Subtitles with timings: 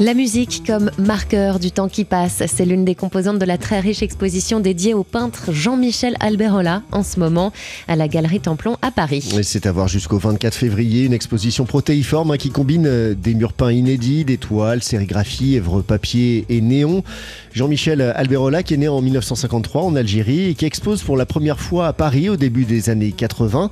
[0.00, 3.78] La musique comme marqueur du temps qui passe, c'est l'une des composantes de la très
[3.78, 7.52] riche exposition dédiée au peintre Jean-Michel Alberola en ce moment
[7.86, 9.28] à la Galerie Templon à Paris.
[9.44, 13.52] C'est à voir jusqu'au 24 février, une exposition protéiforme hein, qui combine euh, des murs
[13.52, 17.04] peints inédits, des toiles, sérigraphie, œuvres papier et néon.
[17.52, 21.60] Jean-Michel Alberola qui est né en 1953 en Algérie et qui expose pour la première
[21.60, 23.70] fois à Paris au début des années 80.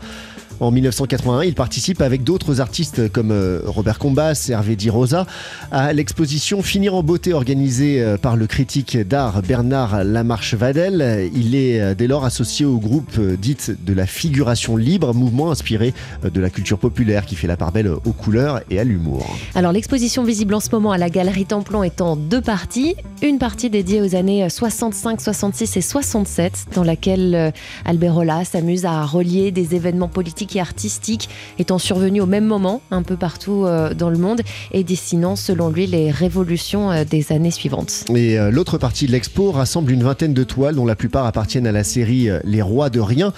[0.60, 5.26] En 1981, il participe avec d'autres artistes comme euh, Robert Combas, Hervé Di Rosa
[5.70, 11.30] à l'exposition Finir en beauté organisée euh, par le critique d'art Bernard Lamarche-Vadel.
[11.34, 15.94] Il est euh, dès lors associé au groupe dit de la figuration libre, mouvement inspiré
[16.22, 19.36] de la culture populaire qui fait la part belle aux couleurs et à l'humour.
[19.54, 22.94] Alors l'exposition visible en ce moment à la Galerie Templon est en deux parties.
[23.22, 27.52] Une partie dédiée aux années 65, 66 et 67 dans laquelle
[27.84, 33.16] Alberola s'amuse à relier des événements politiques artistique étant survenu au même moment un peu
[33.16, 34.40] partout euh, dans le monde
[34.72, 38.04] et dessinant selon lui les révolutions euh, des années suivantes.
[38.14, 41.66] Et euh, l'autre partie de l'expo rassemble une vingtaine de toiles dont la plupart appartiennent
[41.66, 43.32] à la série Les Rois de Rien,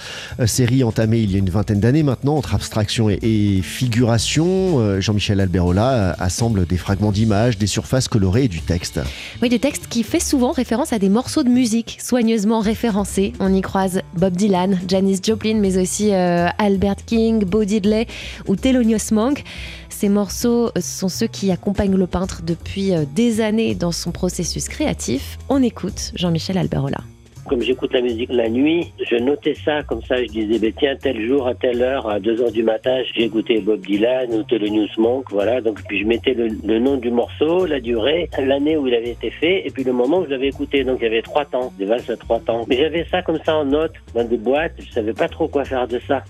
[0.46, 5.00] série entamée il y a une vingtaine d'années maintenant entre abstraction et, figuration.
[5.00, 9.00] Jean-Michel Alberola assemble des fragments d'images, des surfaces colorées et du texte.
[9.42, 13.32] Oui, des textes qui fait souvent référence à des morceaux de musique soigneusement référencés.
[13.40, 18.06] On y croise Bob Dylan, Janis Joplin, mais aussi Albert King, Bo Diddley
[18.46, 19.44] ou Thelonious Monk.
[19.88, 24.68] Ces morceaux sont ceux qui accompagnent le peintre depuis euh, des années dans son processus
[24.68, 25.38] créatif.
[25.48, 26.98] On écoute Jean-Michel Alberola.
[27.46, 30.16] Comme j'écoute la musique la nuit, je notais ça comme ça.
[30.16, 33.24] Je disais, ben, tiens, tel jour, à telle heure, à 2 heures du matin, j'ai
[33.24, 35.60] écouté Bob Dylan ou Thelonious Monk, voilà.
[35.60, 39.30] Donc, puis je mettais le, nom du morceau, la durée, l'année où il avait été
[39.30, 40.84] fait, et puis le moment où je l'avais écouté.
[40.84, 42.64] Donc, il y avait trois temps, des valses à trois temps.
[42.66, 44.72] Mais j'avais ça comme ça en note, dans des boîtes.
[44.78, 46.24] Je savais pas trop quoi faire de ça.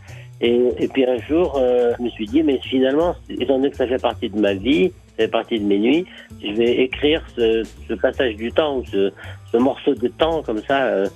[0.46, 3.86] Et, puis un jour, euh, je me suis dit, mais finalement, étant donné que ça
[3.86, 6.04] fait partie de ma vie, ça fait partie de mes nuits,
[6.42, 9.10] je vais écrire ce, passage du temps, ce,
[9.50, 10.84] ce, morceau de temps comme ça.
[10.84, 11.08] Euh,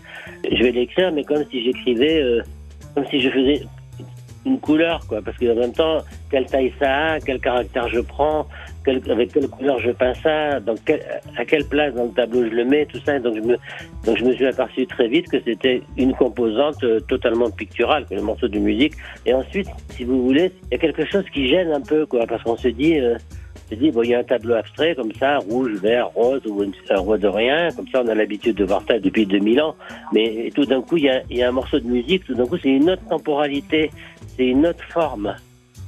[0.51, 2.43] je vais l'écrire, mais comme si j'écrivais, euh,
[2.95, 3.63] comme si je faisais
[4.47, 5.21] une couleur, quoi.
[5.23, 5.99] Parce qu'en même temps,
[6.31, 8.47] quelle taille ça a, quel caractère je prends,
[8.89, 10.61] avec quelle couleur je peins ça,
[11.37, 13.19] à quelle place dans le tableau je le mets, tout ça.
[13.19, 18.15] Donc je me, suis aperçu très vite que c'était une composante euh, totalement picturale, que
[18.15, 18.95] le morceau de musique.
[19.27, 22.43] Et ensuite, si vous voulez, il y a quelque chose qui gêne un peu, parce
[22.43, 22.99] qu'on se dit.
[22.99, 23.17] Euh,
[23.71, 27.29] il y a un tableau abstrait comme ça, rouge, vert, rose, ou un roi de
[27.29, 29.77] rien, comme ça on a l'habitude de voir ça depuis 2000 ans,
[30.15, 32.71] mais tout d'un coup il y a un morceau de musique, tout d'un coup c'est
[32.71, 33.91] une autre temporalité,
[34.37, 35.35] c'est une autre forme.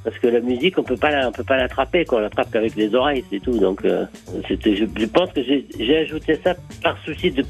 [0.05, 2.95] Parce que la musique, on peut pas, on peut pas l'attraper, qu'on l'attrape qu'avec les
[2.95, 3.59] oreilles, c'est tout.
[3.59, 4.07] Donc, euh,
[4.49, 7.45] c'était, je, pense que j'ai ajouté ça par souci de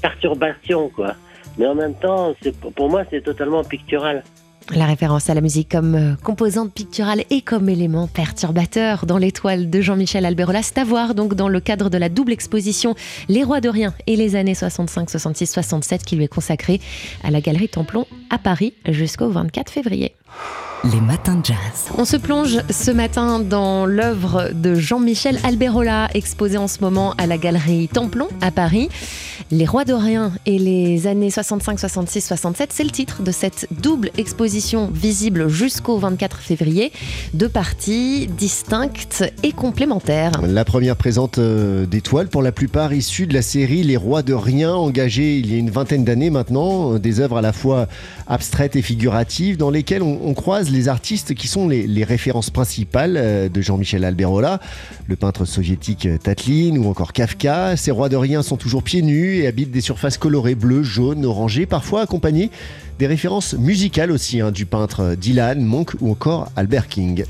[0.00, 1.14] perturbation, quoi.
[1.58, 2.34] Mais en même temps,
[2.74, 4.22] pour moi, c'est totalement pictural.
[4.74, 9.70] La référence à la musique comme euh, composante picturale et comme élément perturbateur dans l'étoile
[9.70, 12.96] de Jean-Michel Alberola, c'est à voir donc dans le cadre de la double exposition
[13.28, 16.80] Les Rois de Rien et les années 65, 66, 67 qui lui est consacrée
[17.22, 20.15] à la Galerie Templon à Paris jusqu'au 24 février.
[20.84, 21.56] Les matins de jazz.
[21.98, 27.26] On se plonge ce matin dans l'œuvre de Jean-Michel Alberola, exposée en ce moment à
[27.26, 28.88] la galerie Templon à Paris.
[29.50, 34.10] Les Rois d'Orient et les années 65, 66, 67, c'est le titre de cette double
[34.18, 36.92] exposition visible jusqu'au 24 février.
[37.32, 40.40] Deux parties distinctes et complémentaires.
[40.42, 44.22] La première présente euh, des toiles, pour la plupart issues de la série Les Rois
[44.22, 47.52] de Rien, engagée il y a une vingtaine d'années maintenant, euh, des œuvres à la
[47.52, 47.86] fois
[48.26, 53.48] abstraites et figuratives, dans lesquelles on, croise les artistes qui sont les, références principales euh,
[53.48, 54.60] de Jean-Michel Alberola,
[55.08, 57.76] le peintre soviétique Tatlin ou encore Kafka.
[57.76, 61.24] Ces Rois de Rien sont toujours pieds nus et habitent des surfaces colorées bleues, jaunes,
[61.24, 62.50] orangées, parfois accompagnées
[62.98, 67.24] des références musicales aussi hein, du peintre Dylan, Monk ou encore Albert King.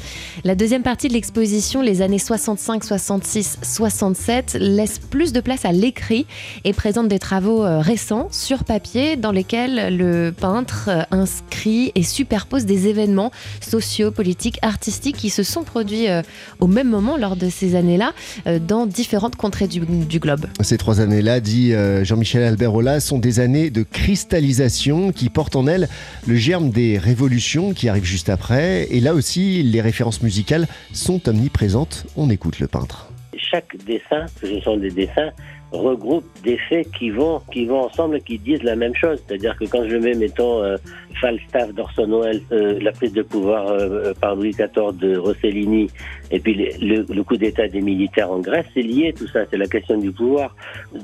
[0.45, 5.73] La deuxième partie de l'exposition, les années 65, 66, 67, laisse plus de place à
[5.73, 6.27] l'écrit
[6.65, 12.03] et présente des travaux euh, récents sur papier dans lesquels le peintre euh, inscrit et
[12.03, 16.23] superpose des événements sociaux, politiques, artistiques qui se sont produits euh,
[16.61, 18.13] au même moment lors de ces années-là
[18.61, 19.81] dans différentes contrées du,
[20.21, 20.47] globe.
[20.61, 21.73] Ces trois années-là, dit
[22.03, 25.89] Jean-Michel Alberola, sont des années de cristallisation qui portent en elle
[26.27, 28.87] le germe des révolutions qui arrivent juste après.
[28.91, 32.07] Et là aussi, les références musicales sont omniprésentes.
[32.17, 33.11] On écoute le peintre.
[33.37, 35.31] Chaque dessin, ce sont des dessins,
[35.77, 39.23] regroupe des faits qui vont, qui vont ensemble, qui disent la même chose.
[39.27, 40.77] C'est-à-dire que quand je mets, mettons, euh,
[41.21, 45.89] Falstaff d'Orson Welles, euh, la prise de pouvoir euh, par Louis XIV de Rossellini,
[46.31, 49.67] et puis le, coup d'État des militaires en Grèce, c'est lié tout ça, c'est la
[49.67, 50.55] question du pouvoir.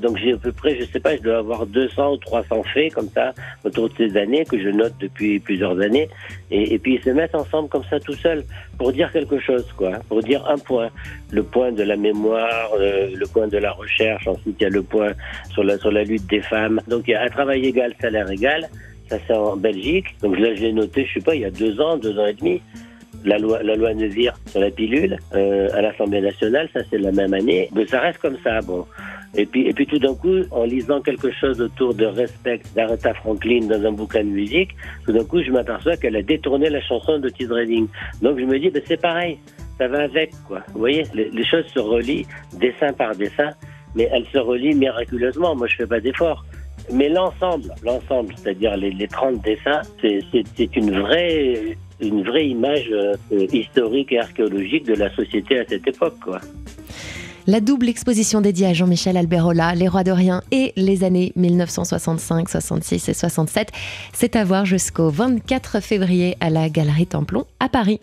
[0.01, 2.93] Donc j'ai à peu près, je sais pas, je dois avoir 200 ou 300 faits
[2.93, 3.33] comme ça
[3.63, 6.09] autour de ces années que je note depuis plusieurs années,
[6.51, 8.43] et, et puis ils se mettent ensemble comme ça tout seuls
[8.83, 10.89] pour dire quelque chose, quoi, pour dire un point,
[11.31, 14.83] le point de la mémoire, le point de la recherche, ensuite il y a le
[14.83, 15.13] point
[15.53, 16.81] sur la, sur la lutte des femmes.
[16.89, 18.67] Donc il y a un travail égal, salaire égal.
[19.07, 20.07] Ça c'est en Belgique.
[20.21, 22.25] Donc là je l'ai noté, je sais pas, il y a deux ans, deux ans
[22.25, 22.61] et demi.
[23.23, 23.91] La loi, la loi
[24.47, 27.69] sur la pilule euh, à l'Assemblée nationale, ça c'est la même année.
[27.73, 28.85] Mais ça reste comme ça, bon.
[29.35, 33.13] Et puis, et puis tout d'un coup, en lisant quelque chose autour de Respect d'Aretha
[33.15, 34.75] Franklin dans un bouquin de musique,
[35.05, 37.87] tout d'un coup, je m'aperçois qu'elle a détourné la chanson de Otis Redding.
[38.21, 39.39] Donc je me dis, ben, c'est pareil,
[39.79, 40.61] ça va avec, quoi.
[40.73, 42.27] Vous voyez, les, choses se relient
[42.59, 43.49] dessin par dessin
[43.95, 45.55] mais elle se relie miraculeusement.
[45.55, 46.43] Moi, je fais pas d'effort.
[46.91, 53.15] Mais l'ensemble, l'ensemble, c'est-à-dire les, les 30 dessins, c'est une vraie, une vraie image euh,
[53.53, 56.39] historique et archéologique de la société à cette époque, quoi.
[57.45, 62.47] La double exposition dédiée à Jean-Michel Alberola, Les Rois de Rien et les années 1965,
[62.47, 63.69] 66 et 67,
[64.13, 67.99] c'est à voir jusqu'au 24 février à la Galerie Templon à Paris.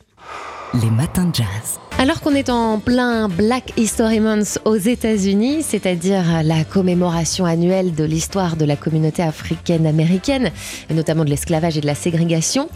[0.75, 1.81] Les matins de jazz.
[2.00, 8.05] Alors qu'on est en plein Black History Month aux États-Unis, c'est-à-dire la commémoration annuelle de
[8.05, 10.50] l'histoire de la communauté africaine-américaine,
[10.88, 12.70] notamment de l'esclavage et de la ségrégation,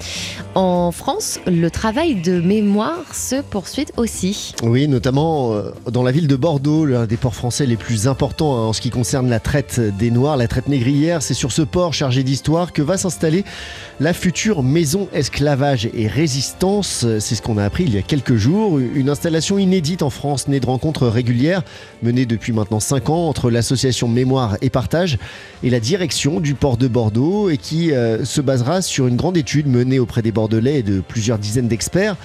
[0.55, 4.55] en France, le travail de mémoire se poursuit aussi.
[4.63, 8.59] Oui, notamment euh, dans la ville de Bordeaux, l'un des ports français les plus importants
[8.59, 11.23] hein, en ce qui concerne la traite des Noirs, la traite négrière.
[11.23, 13.43] C'est sur ce port chargé d'histoire que va s'installer
[14.01, 17.07] la future maison esclavage et résistance.
[17.21, 18.79] C'est ce qu'on a appris il y a quelques jours.
[19.15, 21.63] Installation inédite en France, née de rencontres régulières,
[22.03, 25.19] menée depuis maintenant 5 ans entre l'association Mémoire et Partage
[25.63, 29.37] et la direction du port de Bordeaux et qui euh, se basera sur une grande
[29.37, 32.17] étude menée auprès des Bordelais et de plusieurs dizaines d'experts.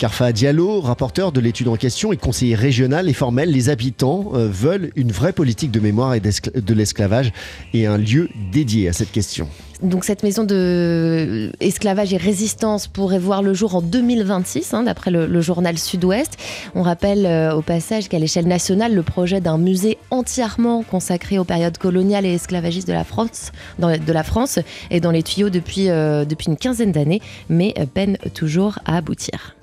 [0.00, 4.48] Carfa Diallo, rapporteur de l'étude en question et conseiller régional et formel, les habitants euh,
[4.50, 7.32] veulent une vraie politique de mémoire et de l'esclavage
[7.74, 9.46] et un lieu dédié à cette question.
[9.82, 15.10] Donc cette maison de esclavage et résistance pourrait voir le jour en 2026, hein, d'après
[15.10, 16.38] le, journal Sud-Ouest.
[16.74, 21.44] On rappelle euh, au passage qu'à l'échelle nationale, le projet d'un musée entièrement consacré aux
[21.44, 23.52] périodes coloniales et esclavagistes de la France,
[24.90, 27.20] est dans les tuyaux depuis, euh, depuis une quinzaine d'années,
[27.50, 29.56] mais peine toujours à aboutir.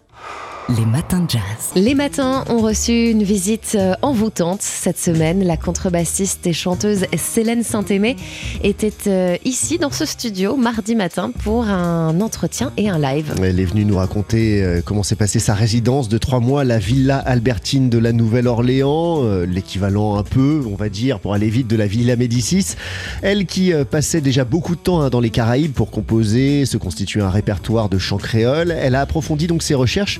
[0.75, 1.71] Les matins de jazz.
[1.75, 5.41] Les matins ont reçu une visite euh, envoûtante cette semaine.
[5.45, 8.17] La contrebassiste et chanteuse Célène Saint-Aimé
[8.65, 13.33] était euh, ici dans ce studio mardi matin pour un entretien et un live.
[13.41, 16.79] Elle est venue nous raconter euh, comment s'est passée sa résidence de trois mois, la
[16.79, 21.77] Villa Albertine de la Nouvelle-Orléans, l'équivalent un peu, on va dire, pour aller vite, de
[21.77, 22.75] la Villa Médicis.
[23.21, 27.21] Elle qui passait déjà beaucoup de temps hein, dans les Caraïbes pour composer, se constituer
[27.21, 28.71] un répertoire de chants créoles.
[28.71, 30.19] Elle a approfondi donc ses recherches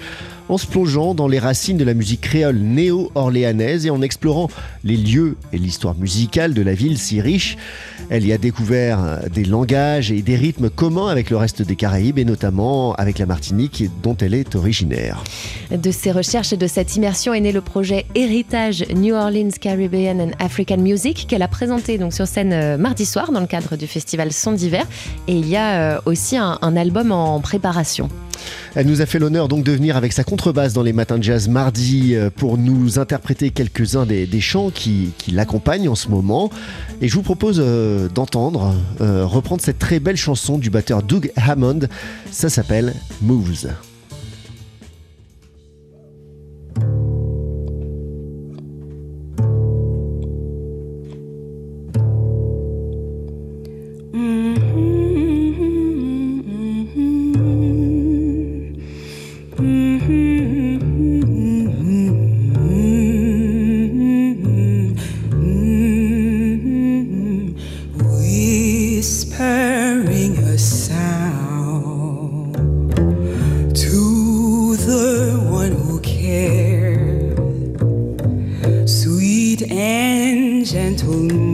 [0.50, 4.50] en se plongeant dans les racines de la musique créole néo-orléanaise et en explorant
[4.84, 7.58] les lieux et l'histoire musicale de la ville si riche.
[8.10, 12.20] Elle y a découvert des langages et des rythmes communs avec le reste des Caraïbes
[12.20, 15.24] et notamment avec la Martinique dont elle est originaire.
[15.72, 20.22] De ces recherches et de cette immersion est né le projet Héritage New Orleans Caribbean
[20.22, 23.76] and African Music qu'elle a présenté donc sur scène euh, mardi soir dans le cadre
[23.76, 24.86] du festival Son d'hiver
[25.28, 28.10] et il y a euh, aussi un, un album en préparation.
[28.76, 31.24] Elle nous a fait l'honneur donc de venir avec sa contrebasse dans les matins de
[31.24, 36.50] jazz mardi euh, pour nous interpréter quelques-uns des, chants qui, qui l'accompagnent en ce moment.
[37.02, 41.32] Et je vous propose euh, d'entendre euh, reprendre cette très belle chanson du batteur Doug
[41.36, 41.88] Hammond.
[42.32, 43.68] Ça s'appelle Moves.
[80.68, 81.47] gentle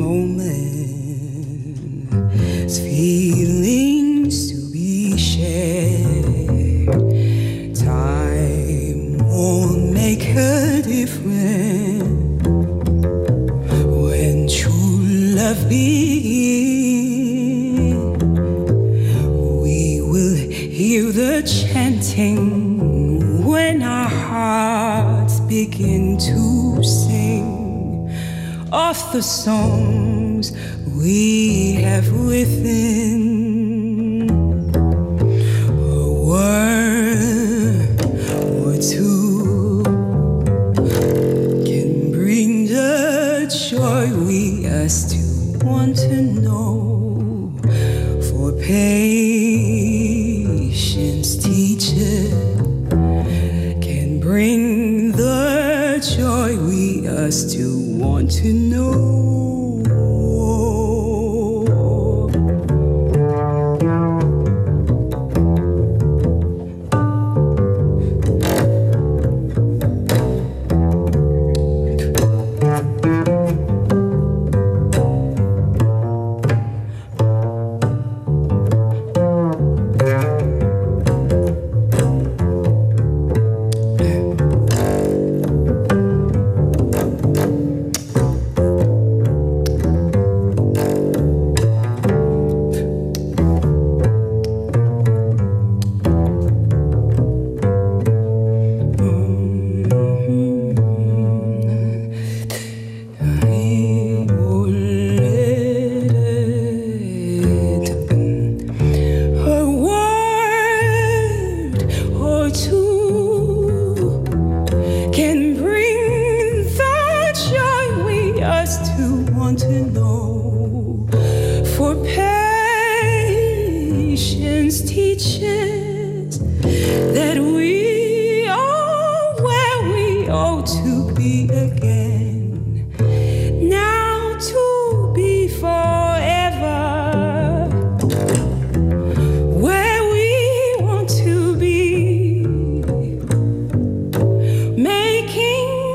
[29.14, 30.52] the songs
[30.98, 33.48] we have within.
[35.70, 38.02] A word
[38.42, 39.84] or two
[41.64, 45.13] can bring the joy we ask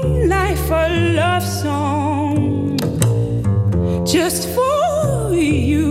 [0.05, 2.77] life a love song
[4.05, 5.88] just for you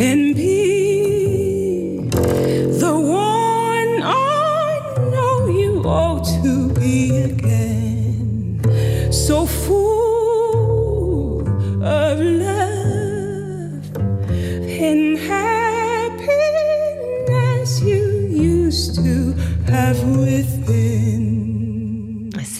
[0.00, 0.49] come and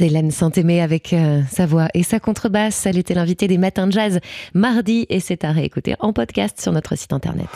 [0.01, 2.87] C'est Hélène Saint-Aimé avec euh, sa voix et sa contrebasse.
[2.87, 4.21] Elle était l'invitée des Matins de Jazz
[4.55, 7.49] mardi et c'est à réécouter en podcast sur notre site internet.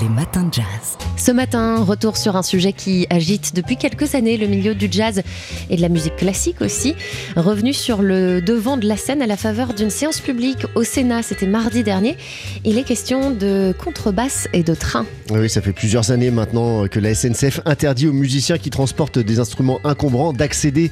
[0.00, 0.98] Les matins de jazz.
[1.16, 5.22] Ce matin, retour sur un sujet qui agite depuis quelques années le milieu du jazz
[5.70, 6.96] et de la musique classique aussi.
[7.36, 11.22] Revenu sur le devant de la scène à la faveur d'une séance publique au Sénat,
[11.22, 12.16] c'était mardi dernier.
[12.64, 15.06] Il est question de contrebasse et de train.
[15.30, 19.38] Oui, ça fait plusieurs années maintenant que la SNCF interdit aux musiciens qui transportent des
[19.38, 20.90] instruments encombrants d'accéder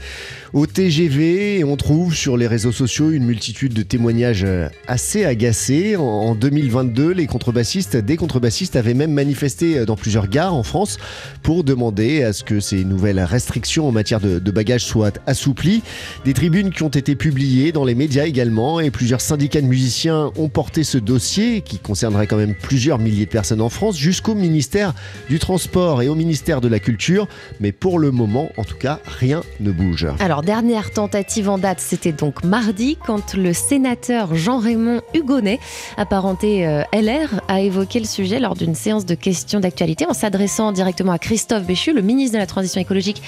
[0.52, 0.66] au
[1.00, 4.46] Et on trouve sur les réseaux sociaux une multitude de témoignages
[4.86, 5.96] assez agacés.
[5.96, 10.98] En- En 2022, les contrebassistes, des contrebassistes avaient même manifesté dans plusieurs gares en France
[11.42, 15.82] pour demander à ce que ces nouvelles restrictions en matière de, de bagages soient assouplies.
[16.26, 20.30] Des tribunes qui ont été publiées dans les médias également et plusieurs syndicats de musiciens
[20.36, 24.34] ont porté ce dossier qui concernerait quand même plusieurs milliers de personnes en France jusqu'au
[24.34, 24.92] ministère
[25.30, 27.28] du Transport et au ministère de la Culture.
[27.60, 30.06] Mais pour le moment, en tout cas, rien ne bouge.
[30.20, 35.60] Alors, dernière tentative en date, c'était donc mardi, quand le sénateur Jean-Raymond Hugonnet,
[35.96, 40.72] apparenté euh, LR, a évoqué le sujet lors d'une séance de questions d'actualité en s'adressant
[40.72, 43.22] directement à Christophe Béchu, le ministre de la Transition écologique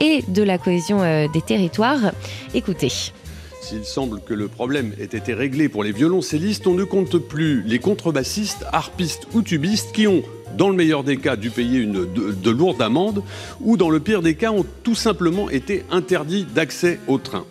[0.00, 2.12] et de la cohésion euh, des territoires.
[2.54, 3.12] Écoutez.
[3.60, 7.62] S'il semble que le problème ait été réglé pour les violoncellistes, on ne compte plus
[7.62, 10.22] les contrebassistes, harpistes ou tubistes qui ont,
[10.56, 13.22] dans le meilleur des cas, dû payer une, de, de lourdes amendes
[13.60, 17.44] ou, dans le pire des cas, ont tout simplement été interdits d'accès au train.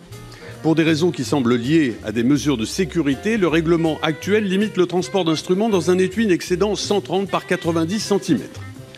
[0.62, 4.76] Pour des raisons qui semblent liées à des mesures de sécurité, le règlement actuel limite
[4.76, 8.40] le transport d'instruments dans un étui n'excédant 130 par 90 cm.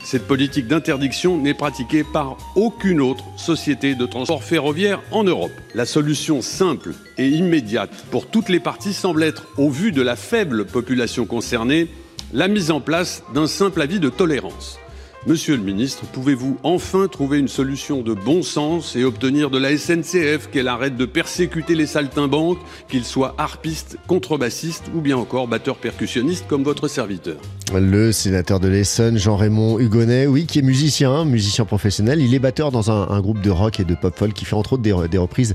[0.04, 5.52] Cette politique d'interdiction n'est pratiquée par aucune autre société de transport ferroviaire en Europe.
[5.75, 10.16] La solution simple et immédiate pour toutes les parties semble être, au vu de la
[10.16, 11.88] faible population concernée,
[12.32, 14.78] la mise en place d'un simple avis de tolérance.
[15.25, 19.76] Monsieur le ministre, pouvez-vous enfin trouver une solution de bon sens et obtenir de la
[19.79, 25.76] SNCF qu'elle arrête de persécuter les saltimbanques, qu'ils soient harpistes, contrebassistes ou bien encore batteurs
[25.76, 27.37] percussionnistes comme votre serviteur?
[27.73, 32.21] Le sénateur de l'Essonne, Jean-Raymond Hugonnet, oui, qui est musicien, musicien professionnel.
[32.21, 34.73] Il est batteur dans un, groupe de rock et de pop folk qui fait entre
[34.73, 35.55] autres des reprises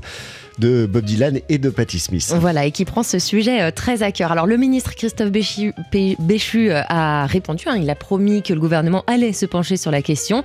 [0.58, 2.34] de Bob Dylan et de Patti Smith.
[2.38, 4.32] Voilà, et qui prend ce sujet euh, très à cœur.
[4.32, 7.64] Alors, le ministre Christophe Béchu, Bé- Béchu, euh, a répondu.
[7.68, 10.42] hein, il a promis que le gouvernement allait se pencher sur la question.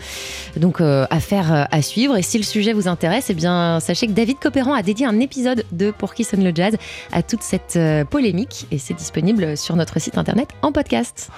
[0.58, 2.18] Donc, euh, affaire à suivre.
[2.18, 5.20] Et si le sujet vous intéresse, eh bien, sachez que David Copéran a dédié un
[5.20, 6.76] épisode de Pour qui sonne le jazz
[7.12, 7.78] à toute cette
[8.10, 8.68] polémique.
[8.72, 11.30] Et c'est disponible sur notre site internet en podcast.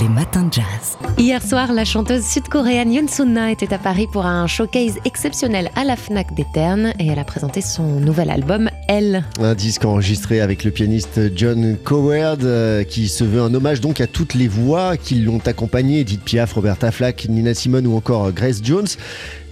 [0.00, 0.64] Les matins de jazz.
[1.18, 5.84] Hier soir, la chanteuse sud-coréenne Yoon Sun-na était à Paris pour un showcase exceptionnel à
[5.84, 9.22] la Fnac des Ternes et elle a présenté son nouvel album Elle.
[9.38, 14.00] Un disque enregistré avec le pianiste John Coward euh, qui se veut un hommage donc
[14.00, 18.32] à toutes les voix qui l'ont accompagné, Edith Piaf, Roberta Flack, Nina Simone ou encore
[18.32, 18.88] Grace Jones.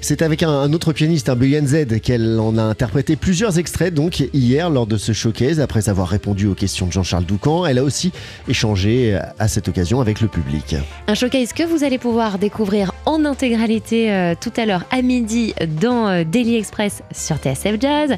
[0.01, 4.71] C'est avec un, autre pianiste, un BNZ, qu'elle en a interprété plusieurs extraits donc hier
[4.71, 5.61] lors de ce showcase.
[5.61, 8.13] Après avoir répondu aux questions de Jean-Charles Doucan, elle a aussi
[8.49, 10.77] échangé euh, à cette occasion avec le public.
[11.09, 15.53] Un showcase que vous allez pouvoir découvrir en intégralité euh, tout à l'heure à midi
[15.81, 18.15] dans euh, Daily Express sur TSF Jazz.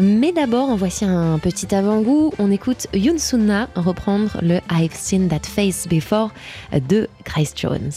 [0.00, 2.32] Mais d'abord, en voici un petit avant-goût.
[2.38, 6.32] On écoute Yoon Sun-na reprendre le I've Seen That Face Before
[6.88, 7.90] de Grace Jones.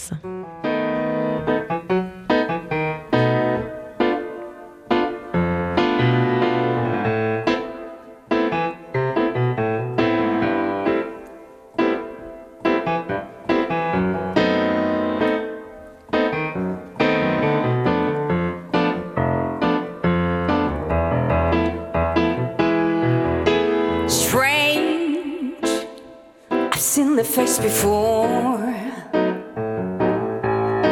[27.59, 28.73] Before.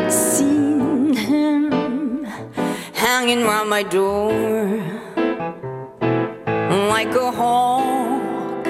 [0.10, 2.26] Seen him
[2.94, 4.96] hanging round my door
[6.96, 8.66] like a hawk,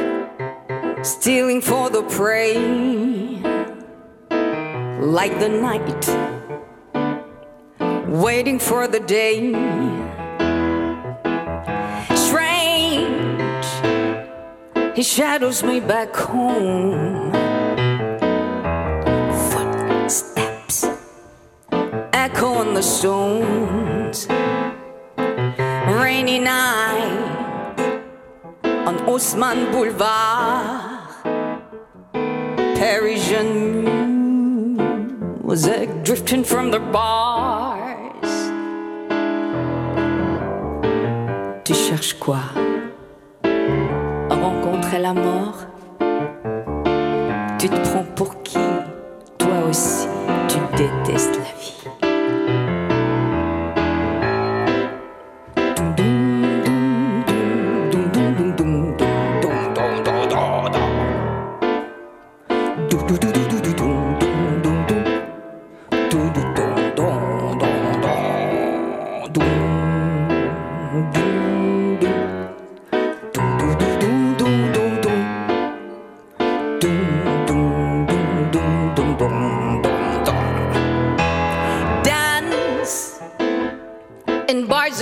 [1.06, 2.58] stealing for the prey,
[5.00, 6.04] like the night,
[8.08, 9.54] waiting for the day.
[12.16, 13.66] Strange.
[14.96, 17.45] He shadows me back home.
[22.76, 24.28] The stones.
[25.88, 27.80] Rainy night
[28.86, 31.10] on Haussmann Boulevard.
[32.76, 33.86] Parisian
[35.42, 38.32] music drifting from the bars.
[41.64, 42.42] Tu cherches quoi?
[44.30, 45.66] rencontrer la mort?
[47.58, 48.60] Tu te prends pour qui?
[49.38, 50.08] Toi aussi,
[50.50, 51.55] tu détestes la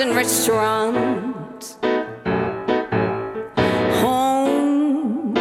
[0.03, 1.77] and restaurants.
[4.01, 5.33] Home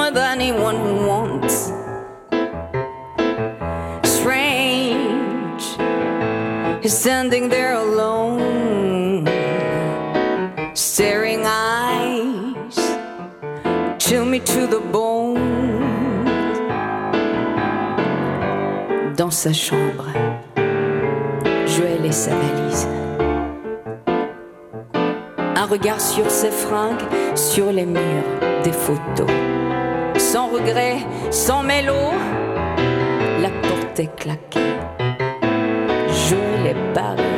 [0.00, 1.70] with anyone who wants.
[4.02, 5.64] Strange,
[6.82, 9.24] he's standing there alone,
[10.74, 12.76] staring eyes,
[14.00, 15.62] chill me to the bone.
[19.16, 20.08] Dans sa chambre,
[21.66, 22.63] Joël et sa valise.
[25.84, 27.02] Regard sur ses fringues,
[27.34, 28.00] sur les murs,
[28.62, 29.28] des photos.
[30.16, 30.96] Sans regret,
[31.30, 31.92] sans mélo,
[33.42, 34.60] la porte est claquée.
[36.08, 37.33] Joël est barré.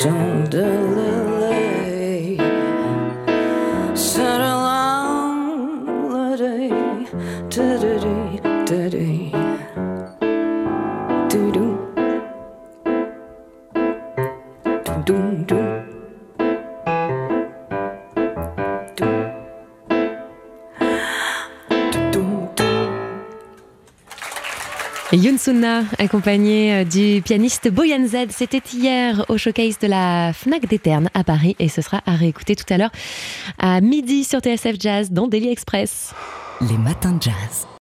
[0.00, 0.99] tenderly.
[25.40, 31.08] Yunsuna, accompagné euh, du pianiste Boyan Z, c'était hier au showcase de la Fnac d'Eterne
[31.14, 32.90] à Paris et ce sera à réécouter tout à l'heure
[33.58, 36.12] à midi sur TSF Jazz dans Daily Express.
[36.60, 37.70] Les matins de jazz.